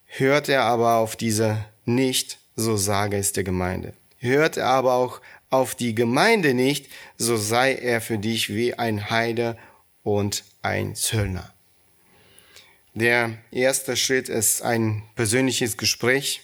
[0.06, 3.94] Hört er aber auf diese nicht, so sage es der Gemeinde.
[4.18, 6.88] Hört er aber auch auf die Gemeinde nicht,
[7.18, 9.58] so sei er für dich wie ein Heide
[10.04, 11.52] und ein Zöllner.
[12.94, 16.42] Der erste Schritt ist ein persönliches Gespräch.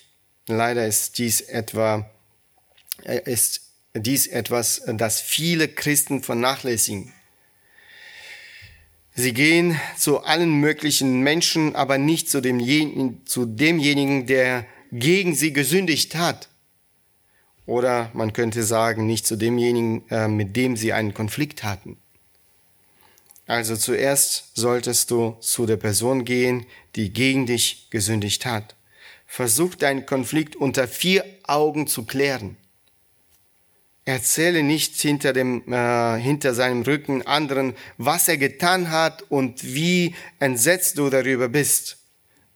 [0.48, 2.10] Leider ist dies etwa,
[3.04, 3.62] ist
[3.94, 7.12] dies etwas, das viele Christen vernachlässigen.
[9.14, 15.52] Sie gehen zu allen möglichen Menschen, aber nicht zu, dem, zu demjenigen, der gegen sie
[15.52, 16.48] gesündigt hat.
[17.66, 21.98] Oder man könnte sagen, nicht zu demjenigen, äh, mit dem sie einen Konflikt hatten.
[23.46, 28.74] Also zuerst solltest du zu der Person gehen, die gegen dich gesündigt hat.
[29.26, 32.56] Versuch deinen Konflikt unter vier Augen zu klären.
[34.04, 40.14] Erzähle nicht hinter, dem, äh, hinter seinem Rücken anderen, was er getan hat und wie
[40.40, 41.98] entsetzt du darüber bist.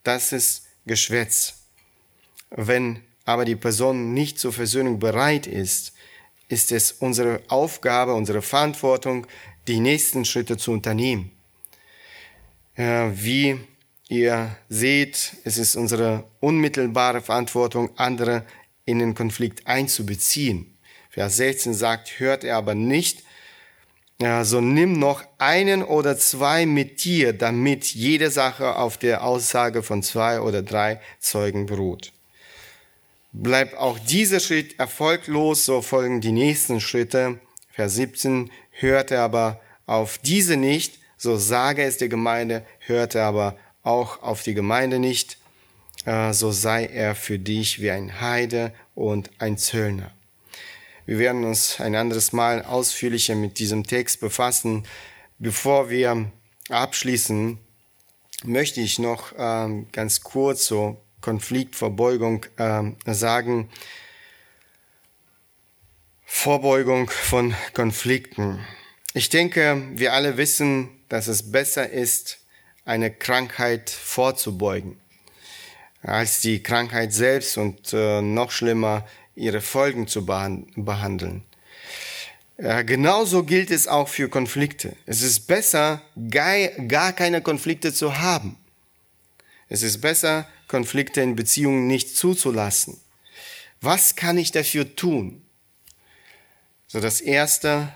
[0.03, 1.55] Das ist Geschwätz.
[2.51, 5.93] Wenn aber die Person nicht zur Versöhnung bereit ist,
[6.49, 9.27] ist es unsere Aufgabe, unsere Verantwortung,
[9.67, 11.33] die nächsten Schritte zu unternehmen.
[12.77, 13.59] Äh, wie
[14.09, 18.45] ihr seht, es ist unsere unmittelbare Verantwortung, andere
[18.85, 20.76] in den Konflikt einzubeziehen.
[21.17, 23.23] Vers 16 sagt, hört er aber nicht,
[24.21, 29.83] ja, so nimm noch einen oder zwei mit dir, damit jede Sache auf der Aussage
[29.83, 32.13] von zwei oder drei Zeugen beruht.
[33.33, 37.41] Bleibt auch dieser Schritt erfolglos, so folgen die nächsten Schritte.
[37.71, 43.25] Vers 17, hört er aber auf diese nicht, so sage es der Gemeinde, hört er
[43.25, 45.39] aber auch auf die Gemeinde nicht,
[46.05, 50.13] äh, so sei er für dich wie ein Heide und ein Zöllner.
[51.07, 54.85] Wir werden uns ein anderes Mal ausführlicher mit diesem Text befassen.
[55.39, 56.33] Bevor wir
[56.69, 57.59] abschließen,
[58.43, 63.71] möchte ich noch ähm, ganz kurz so Konfliktverbeugung äh, sagen.
[66.25, 68.59] Vorbeugung von Konflikten.
[69.15, 72.39] Ich denke, wir alle wissen, dass es besser ist,
[72.85, 75.01] eine Krankheit vorzubeugen,
[76.03, 79.07] als die Krankheit selbst und äh, noch schlimmer
[79.37, 81.45] ihre Folgen zu behandeln.
[82.57, 84.97] Äh, genauso gilt es auch für Konflikte.
[85.05, 88.57] Es ist besser, gar keine Konflikte zu haben.
[89.69, 92.99] Es ist besser, Konflikte in Beziehungen nicht zuzulassen.
[93.81, 95.43] Was kann ich dafür tun?
[96.87, 97.93] So das erste,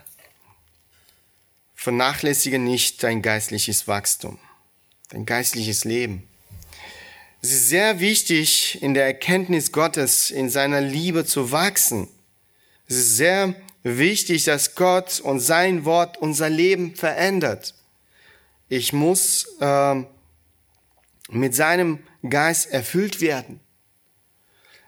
[1.74, 4.38] vernachlässige nicht dein geistliches Wachstum,
[5.08, 6.28] dein geistliches Leben.
[7.42, 12.06] Es ist sehr wichtig, in der Erkenntnis Gottes, in seiner Liebe zu wachsen.
[12.86, 17.74] Es ist sehr wichtig, dass Gott und sein Wort unser Leben verändert.
[18.68, 20.04] Ich muss äh,
[21.30, 23.60] mit seinem Geist erfüllt werden.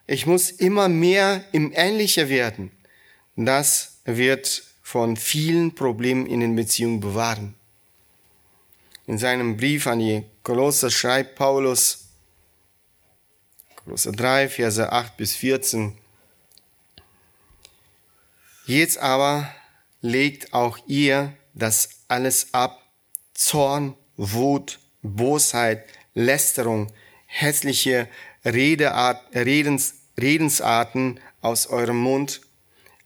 [0.06, 2.70] Ich muss immer mehr im Ähnlicher werden.
[3.34, 7.54] Das wird von vielen Problemen in den Beziehungen bewahren.
[9.06, 12.01] In seinem Brief an die Kolosser schreibt Paulus,
[13.84, 15.94] Kolosser 3, Verse 8 bis 14,
[18.64, 19.52] Jetzt aber
[20.00, 22.80] legt auch ihr das alles ab,
[23.34, 26.92] Zorn, Wut, Bosheit, Lästerung,
[27.26, 28.08] hässliche
[28.44, 32.40] Redeart, Redens, Redensarten aus eurem Mund.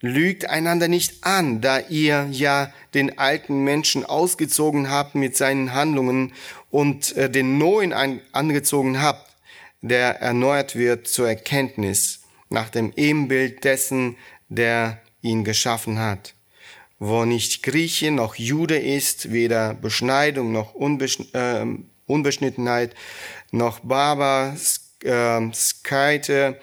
[0.00, 6.34] Lügt einander nicht an, da ihr ja den alten Menschen ausgezogen habt mit seinen Handlungen
[6.70, 9.35] und äh, den neuen an, angezogen habt,
[9.80, 14.16] der erneuert wird zur Erkenntnis nach dem Ebenbild dessen,
[14.48, 16.36] der ihn geschaffen hat
[16.98, 21.66] wo nicht Grieche noch Jude ist, weder Beschneidung noch Unbesch äh,
[22.06, 22.94] Unbeschnittenheit,
[23.50, 24.54] noch Barber,
[25.02, 26.60] äh, Skeite,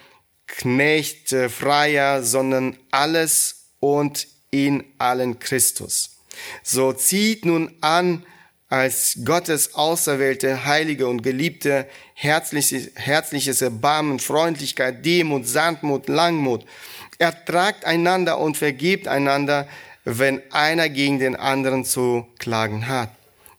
[0.47, 6.17] Knecht, Freier, sondern alles und in allen Christus.
[6.63, 8.25] So zieht nun an,
[8.73, 16.65] als Gottes auserwählte, heilige und geliebte, herzliches, herzliches Erbarmen, Freundlichkeit, Demut, Sanftmut, Langmut.
[17.19, 19.67] Ertragt einander und vergebt einander,
[20.05, 23.11] wenn einer gegen den anderen zu klagen hat,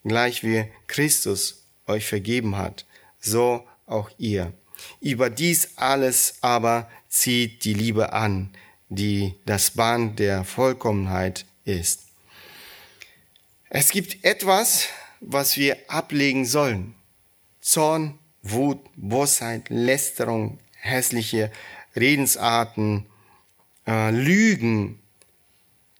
[0.05, 2.85] gleich wie Christus euch vergeben hat,
[3.21, 4.53] so auch ihr.
[5.01, 8.51] Über dies alles aber zieht die Liebe an,
[8.89, 12.01] die das Band der Vollkommenheit ist.
[13.71, 14.89] Es gibt etwas,
[15.27, 16.95] was wir ablegen sollen.
[17.61, 21.51] Zorn, Wut, Bosheit, Lästerung, hässliche
[21.97, 23.07] Redensarten,
[23.87, 24.99] äh, Lügen.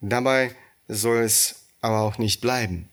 [0.01, 0.51] Dabei
[0.89, 2.89] soll es aber auch nicht bleiben.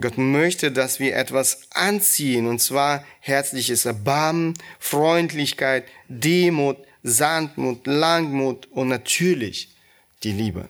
[0.00, 8.88] Gott möchte, dass wir etwas anziehen, und zwar herzliches Erbarmen, Freundlichkeit, Demut, Sanftmut, Langmut und
[8.88, 9.74] natürlich
[10.22, 10.68] die Liebe.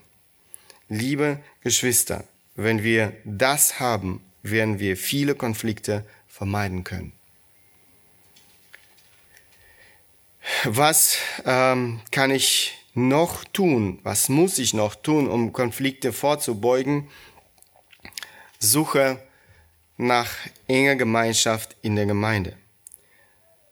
[0.88, 2.24] Liebe Geschwister,
[2.56, 7.12] wenn wir das haben, werden wir viele Konflikte vermeiden können.
[10.64, 14.00] Was ähm, kann ich noch tun?
[14.02, 17.08] Was muss ich noch tun, um Konflikte vorzubeugen?
[18.58, 19.22] Suche
[19.96, 20.30] nach
[20.66, 22.56] enger Gemeinschaft in der Gemeinde.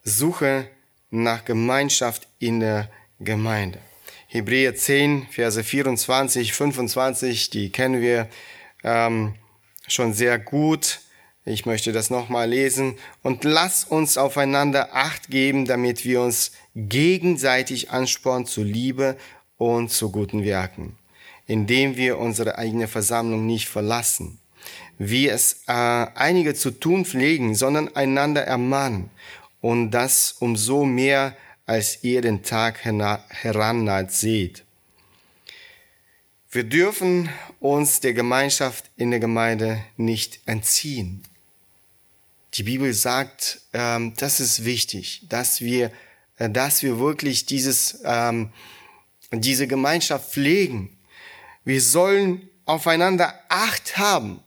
[0.05, 0.69] Suche
[1.11, 3.81] nach Gemeinschaft in der Gemeinde.
[4.27, 8.29] Hebräer 10, Verse 24, 25, die kennen wir
[8.85, 9.35] ähm,
[9.89, 11.01] schon sehr gut.
[11.45, 12.97] Ich möchte das nochmal lesen.
[13.23, 19.17] Und lass uns aufeinander Acht geben, damit wir uns gegenseitig anspornen zu Liebe
[19.57, 20.97] und zu guten Werken.
[21.49, 24.39] indem wir unsere eigene Versammlung nicht verlassen,
[24.99, 29.11] wie es äh, einige zu tun pflegen, sondern einander ermahnen
[29.61, 31.35] und das umso mehr,
[31.67, 34.65] als ihr den Tag herannaht seht.
[36.51, 37.29] Wir dürfen
[37.61, 41.23] uns der Gemeinschaft in der Gemeinde nicht entziehen.
[42.55, 45.93] Die Bibel sagt, ähm, das ist wichtig, dass wir,
[46.39, 48.51] äh, dass wir wirklich dieses, ähm,
[49.31, 50.97] diese Gemeinschaft pflegen.
[51.67, 54.41] Wir sollen aufeinander Acht haben.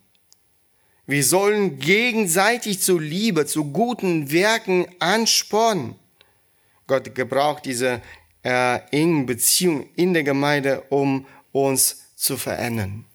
[1.05, 5.93] Wir sollen gegenseitig zur Liebe, zu guten Werken anspornen.
[6.87, 8.01] Gott gebraucht diese
[8.43, 13.05] äh, engen Beziehungen in der Gemeinde, um uns zu verändern.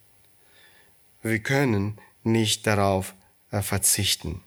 [1.22, 3.14] Wir können nicht darauf
[3.50, 4.42] äh, verzichten.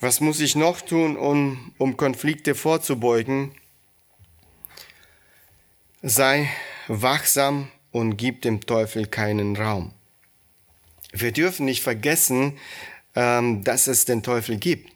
[0.00, 3.52] Was muss ich noch tun, um, um Konflikte vorzubeugen?
[6.02, 6.50] Sei
[6.86, 9.92] wachsam und gib dem Teufel keinen Raum.
[11.12, 12.58] Wir dürfen nicht vergessen,
[13.14, 14.92] ähm, dass es den Teufel gibt,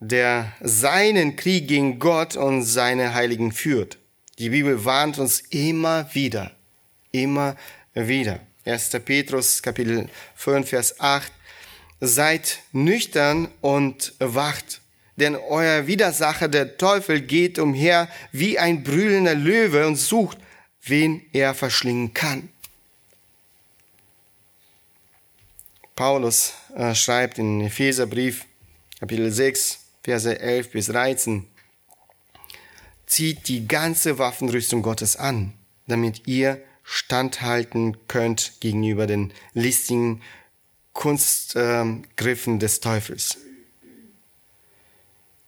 [0.00, 3.98] der seinen Krieg gegen Gott und seine Heiligen führt.
[4.38, 6.52] Die Bibel warnt uns immer wieder,
[7.10, 7.56] immer
[7.94, 8.40] wieder.
[8.66, 8.90] 1.
[9.04, 11.32] Petrus Kapitel 5, Vers 8
[12.00, 14.82] seid nüchtern und wacht,
[15.16, 20.36] denn euer Widersacher, der Teufel, geht umher wie ein brüllender Löwe und sucht,
[20.82, 22.50] wen er verschlingen kann.
[25.94, 28.44] Paulus äh, schreibt in Epheserbrief,
[29.00, 31.46] Kapitel 6, Verse 11 bis 13,
[33.06, 35.52] zieht die ganze Waffenrüstung Gottes an,
[35.86, 40.22] damit ihr standhalten könnt gegenüber den listigen
[40.92, 43.38] Kunstgriffen des Teufels.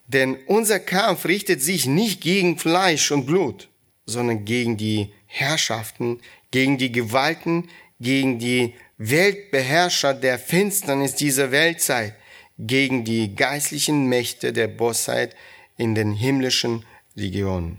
[0.07, 3.69] Denn unser Kampf richtet sich nicht gegen Fleisch und Blut,
[4.07, 7.69] sondern gegen die Herrschaften, gegen die Gewalten,
[8.01, 12.15] gegen die Weltbeherrscher der Finsternis dieser Weltzeit,
[12.59, 15.37] gegen die geistlichen Mächte der Bosheit
[15.77, 16.85] in den himmlischen
[17.19, 17.79] Regionen.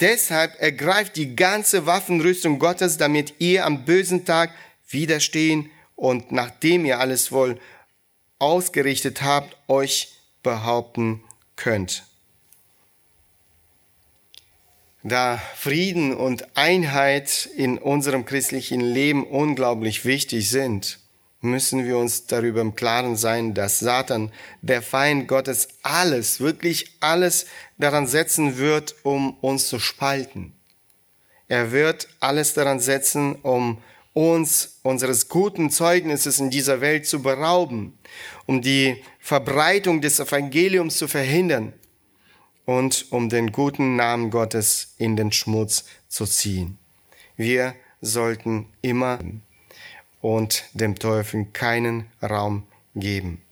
[0.00, 4.52] Deshalb ergreift die ganze Waffenrüstung Gottes, damit ihr am bösen Tag
[4.88, 7.58] widerstehen und nachdem ihr alles wohl
[8.38, 11.22] ausgerichtet habt, euch behaupten
[11.56, 12.04] könnt.
[15.02, 20.98] Da Frieden und Einheit in unserem christlichen Leben unglaublich wichtig sind,
[21.40, 27.46] müssen wir uns darüber im Klaren sein, dass Satan, der Feind Gottes, alles, wirklich alles
[27.78, 30.52] daran setzen wird, um uns zu spalten.
[31.46, 33.78] Er wird alles daran setzen, um
[34.12, 37.96] uns unseres guten Zeugnisses in dieser Welt zu berauben,
[38.46, 41.72] um die Verbreitung des Evangeliums zu verhindern
[42.64, 46.78] und um den guten Namen Gottes in den Schmutz zu ziehen.
[47.36, 49.20] Wir sollten immer
[50.20, 53.42] und dem Teufel keinen Raum geben.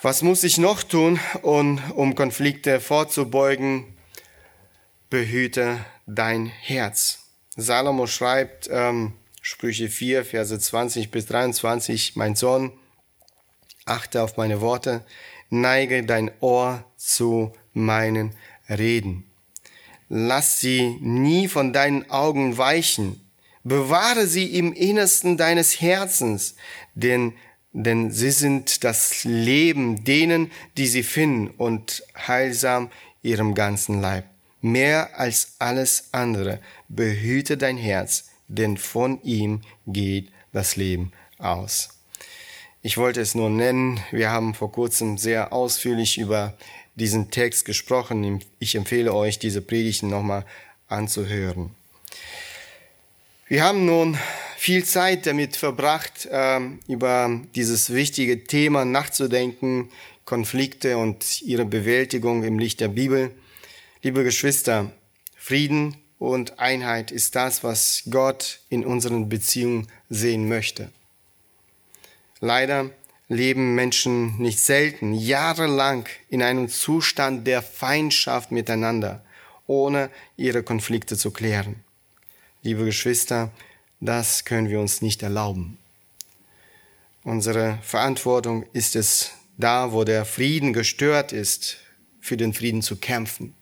[0.00, 3.84] Was muss ich noch tun, um, Konflikte vorzubeugen?
[5.10, 7.24] Behüte dein Herz.
[7.56, 12.72] Salomo schreibt, ähm, Sprüche 4, Verse 20 bis 23, mein Sohn,
[13.86, 15.04] achte auf meine Worte,
[15.50, 18.36] neige dein Ohr zu meinen
[18.68, 19.24] Reden.
[20.08, 23.27] Lass sie nie von deinen Augen weichen.
[23.68, 26.56] Bewahre sie im Innersten deines Herzens,
[26.94, 27.34] denn,
[27.72, 32.90] denn sie sind das Leben denen, die sie finden und heilsam
[33.22, 34.24] ihrem ganzen Leib
[34.60, 36.60] mehr als alles andere.
[36.88, 41.90] Behüte dein Herz, denn von ihm geht das Leben aus.
[42.82, 44.00] Ich wollte es nur nennen.
[44.10, 46.56] Wir haben vor kurzem sehr ausführlich über
[46.94, 48.42] diesen Text gesprochen.
[48.58, 50.44] Ich empfehle euch, diese Predigten nochmal
[50.88, 51.74] anzuhören.
[53.50, 54.18] Wir haben nun
[54.58, 59.88] viel Zeit damit verbracht, ähm, über dieses wichtige Thema nachzudenken,
[60.26, 63.30] Konflikte und ihre Bewältigung im Licht der Bibel.
[64.02, 64.92] Liebe Geschwister,
[65.34, 70.90] Frieden und Einheit ist das, was Gott in unseren Beziehungen sehen möchte.
[72.40, 72.90] Leider
[73.28, 79.24] leben Menschen nicht selten jahrelang in einem Zustand der Feindschaft miteinander,
[79.66, 81.82] ohne ihre Konflikte zu klären.
[82.62, 83.52] Liebe Geschwister,
[84.00, 85.78] das können wir uns nicht erlauben.
[87.22, 91.76] Unsere Verantwortung ist es, da wo der Frieden gestört ist,
[92.20, 93.54] für den Frieden zu kämpfen.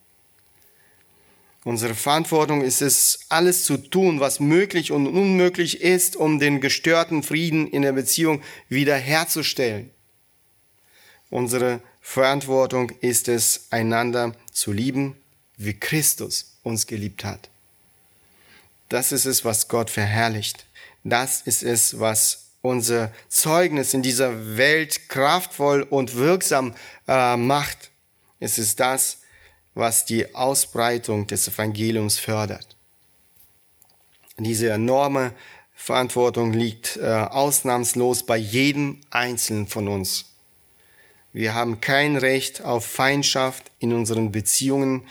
[1.62, 7.22] Unsere Verantwortung ist es, alles zu tun, was möglich und unmöglich ist, um den gestörten
[7.22, 8.40] Frieden in der Beziehung
[8.70, 9.90] wiederherzustellen.
[11.28, 15.16] Unsere Verantwortung ist es, einander zu lieben,
[15.56, 17.50] wie Christus uns geliebt hat.
[18.88, 20.66] Das ist es, was Gott verherrlicht.
[21.04, 26.74] Das ist es, was unser Zeugnis in dieser Welt kraftvoll und wirksam
[27.06, 27.90] äh, macht.
[28.40, 29.18] Es ist das,
[29.74, 32.76] was die Ausbreitung des Evangeliums fördert.
[34.38, 35.32] Diese enorme
[35.74, 40.36] Verantwortung liegt äh, ausnahmslos bei jedem Einzelnen von uns.
[41.32, 45.06] Wir haben kein Recht auf Feindschaft in unseren Beziehungen.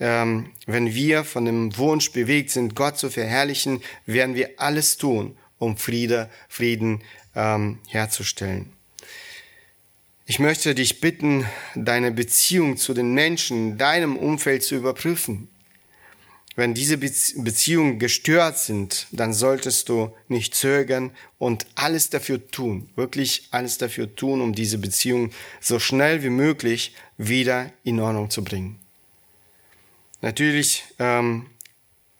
[0.00, 5.36] Ähm, wenn wir von dem Wunsch bewegt sind, Gott zu verherrlichen, werden wir alles tun,
[5.58, 7.02] um Friede, Frieden
[7.36, 8.72] ähm, herzustellen.
[10.24, 11.44] Ich möchte dich bitten,
[11.74, 15.48] deine Beziehung zu den Menschen in deinem Umfeld zu überprüfen.
[16.56, 23.48] Wenn diese Beziehungen gestört sind, dann solltest du nicht zögern und alles dafür tun, wirklich
[23.50, 25.30] alles dafür tun, um diese Beziehung
[25.60, 28.79] so schnell wie möglich wieder in Ordnung zu bringen.
[30.20, 31.46] Natürlich ähm,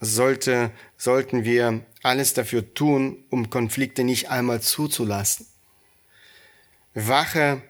[0.01, 5.47] sollte, sollten wir alles dafür tun, um Konflikte nicht einmal zuzulassen.
[6.95, 7.63] Wache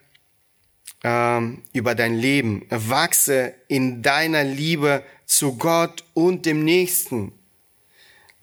[1.03, 7.33] ähm, über dein Leben, wachse in deiner Liebe zu Gott und dem Nächsten.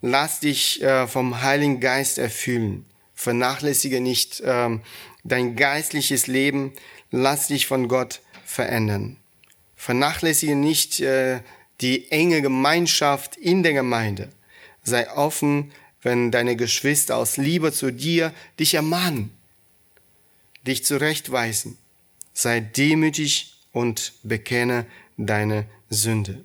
[0.00, 2.84] Lass dich äh, vom Heiligen Geist erfüllen.
[3.14, 4.82] Vernachlässige nicht ähm,
[5.24, 6.72] dein geistliches Leben.
[7.10, 9.16] Lass dich von Gott verändern.
[9.74, 11.40] Vernachlässige nicht äh,
[11.80, 14.30] die enge Gemeinschaft in der Gemeinde.
[14.82, 15.72] Sei offen,
[16.02, 19.30] wenn deine Geschwister aus Liebe zu dir dich ermahnen,
[20.66, 21.76] dich zurechtweisen.
[22.32, 26.44] Sei demütig und bekenne deine Sünde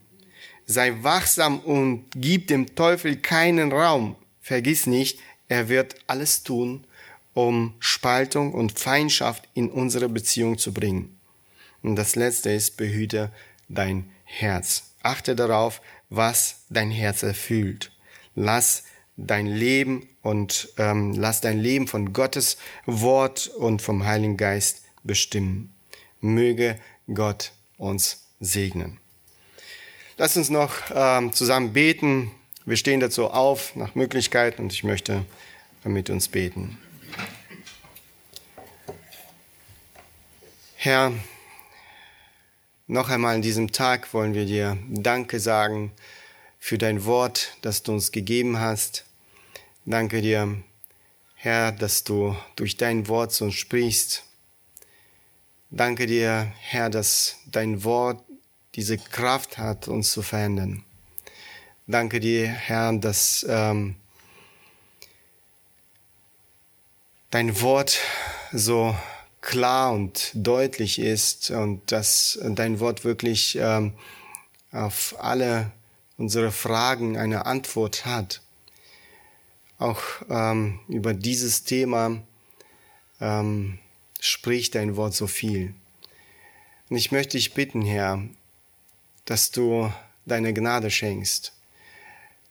[0.65, 4.15] sei wachsam und gib dem Teufel keinen Raum.
[4.41, 6.85] Vergiss nicht, er wird alles tun,
[7.33, 11.17] um Spaltung und Feindschaft in unsere Beziehung zu bringen.
[11.81, 13.31] Und das letzte ist, behüte
[13.67, 14.92] dein Herz.
[15.03, 17.91] Achte darauf, was dein Herz erfüllt.
[18.35, 18.85] Lass
[19.15, 25.73] dein Leben und ähm, lass dein Leben von Gottes Wort und vom Heiligen Geist bestimmen.
[26.21, 26.79] Möge
[27.13, 28.99] Gott uns segnen.
[30.17, 32.31] Lass uns noch ähm, zusammen beten.
[32.65, 35.25] Wir stehen dazu auf nach Möglichkeit und ich möchte
[35.83, 36.77] mit uns beten.
[40.75, 41.11] Herr,
[42.87, 45.91] noch einmal an diesem Tag wollen wir dir Danke sagen
[46.59, 49.05] für dein Wort, das du uns gegeben hast.
[49.85, 50.61] Danke dir,
[51.35, 54.23] Herr, dass du durch dein Wort zu uns sprichst.
[55.71, 58.23] Danke dir, Herr, dass dein Wort
[58.75, 60.83] diese Kraft hat, uns zu verändern.
[61.87, 63.95] Danke dir, Herr, dass ähm,
[67.29, 67.99] dein Wort
[68.51, 68.95] so
[69.43, 73.93] klar und deutlich ist und dass dein Wort wirklich ähm,
[74.71, 75.71] auf alle
[76.17, 78.41] unsere Fragen eine Antwort hat.
[79.77, 82.23] Auch ähm, über dieses Thema
[83.19, 83.79] ähm,
[84.19, 85.73] spricht dein Wort so viel.
[86.89, 88.23] Und ich möchte dich bitten, Herr,
[89.25, 89.91] dass du
[90.25, 91.51] deine Gnade schenkst,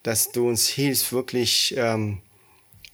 [0.02, 2.20] dass du uns hilfst, wirklich ähm,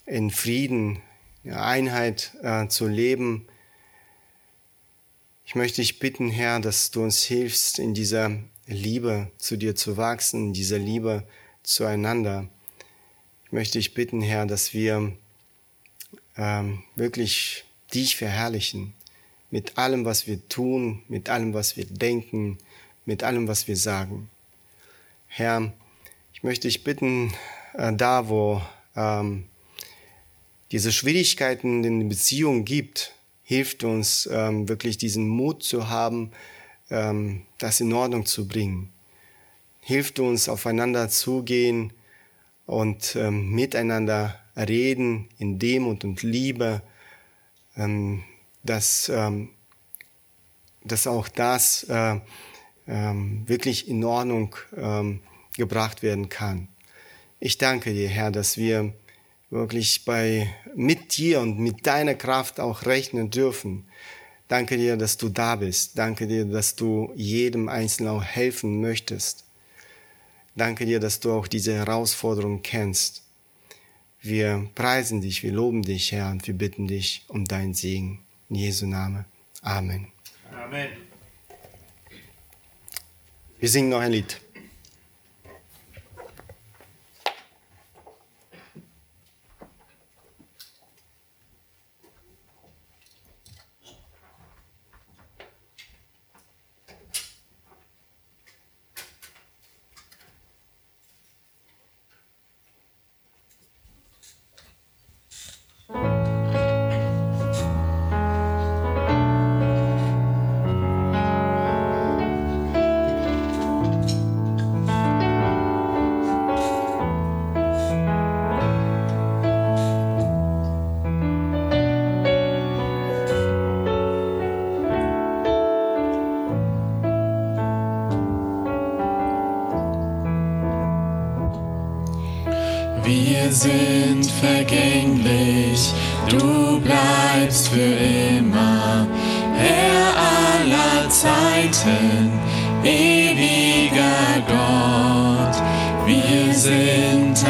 [0.06, 1.02] in Frieden,
[1.42, 3.48] in Einheit äh, zu leben.
[5.48, 9.96] Ich möchte dich bitten, Herr, dass du uns hilfst, in dieser Liebe zu dir zu
[9.96, 11.26] wachsen, in dieser Liebe
[11.62, 12.46] zueinander.
[13.46, 15.16] Ich möchte dich bitten, Herr, dass wir
[16.36, 18.92] ähm, wirklich dich verherrlichen
[19.50, 22.58] mit allem, was wir tun, mit allem, was wir denken,
[23.06, 24.28] mit allem, was wir sagen.
[25.28, 25.72] Herr,
[26.34, 27.32] ich möchte dich bitten,
[27.72, 28.60] äh, da wo
[28.94, 29.44] ähm,
[30.72, 33.14] diese Schwierigkeiten in Beziehungen gibt,
[33.48, 36.32] hilft uns ähm, wirklich diesen Mut zu haben,
[36.90, 38.92] ähm, das in Ordnung zu bringen.
[39.80, 41.94] Hilft uns aufeinander zugehen
[42.66, 46.82] und ähm, miteinander reden in Demut und Liebe,
[47.74, 48.22] ähm,
[48.64, 49.48] dass, ähm,
[50.84, 52.20] dass auch das äh,
[52.86, 54.54] ähm, wirklich in Ordnung
[55.56, 56.68] gebracht werden kann.
[57.40, 58.92] Ich danke dir, Herr, dass wir
[59.50, 63.86] wirklich bei, mit dir und mit deiner Kraft auch rechnen dürfen.
[64.48, 65.98] Danke dir, dass du da bist.
[65.98, 69.44] Danke dir, dass du jedem Einzelnen auch helfen möchtest.
[70.54, 73.22] Danke dir, dass du auch diese Herausforderung kennst.
[74.20, 78.20] Wir preisen dich, wir loben dich, Herr, und wir bitten dich um deinen Segen.
[78.48, 79.26] In Jesu Name.
[79.62, 80.08] Amen.
[80.52, 80.88] Amen.
[83.60, 84.40] Wir singen noch ein Lied.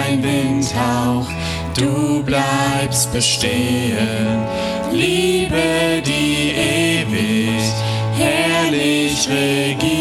[0.06, 1.28] Ein Windhauch,
[1.76, 4.44] du bleibst bestehen,
[4.92, 7.62] Liebe, die ewig
[8.16, 9.97] herrlich regiert.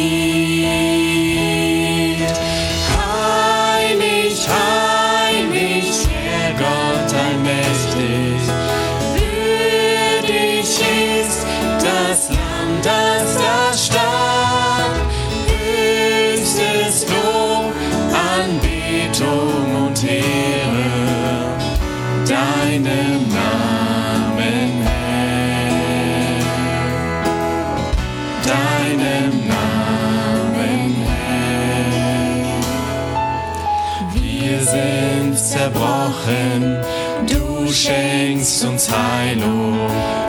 [38.57, 39.77] Schenkst uns Heilung.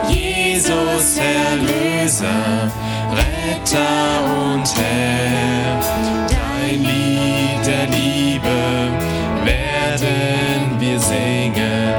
[0.07, 2.71] Jesus, Erlöser,
[3.11, 5.79] Retter und Herr.
[6.27, 8.49] Dein Lied der Liebe
[9.43, 11.93] werden wir singen.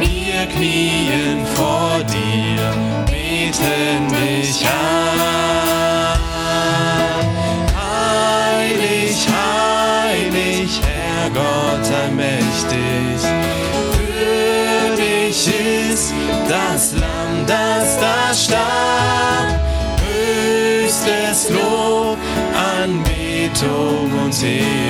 [0.00, 2.72] Wir knien vor dir,
[3.06, 5.05] beten dich an.
[18.46, 19.60] Starb.
[20.06, 22.18] Höchstes Lob,
[22.54, 24.86] Anbetung und Ehre.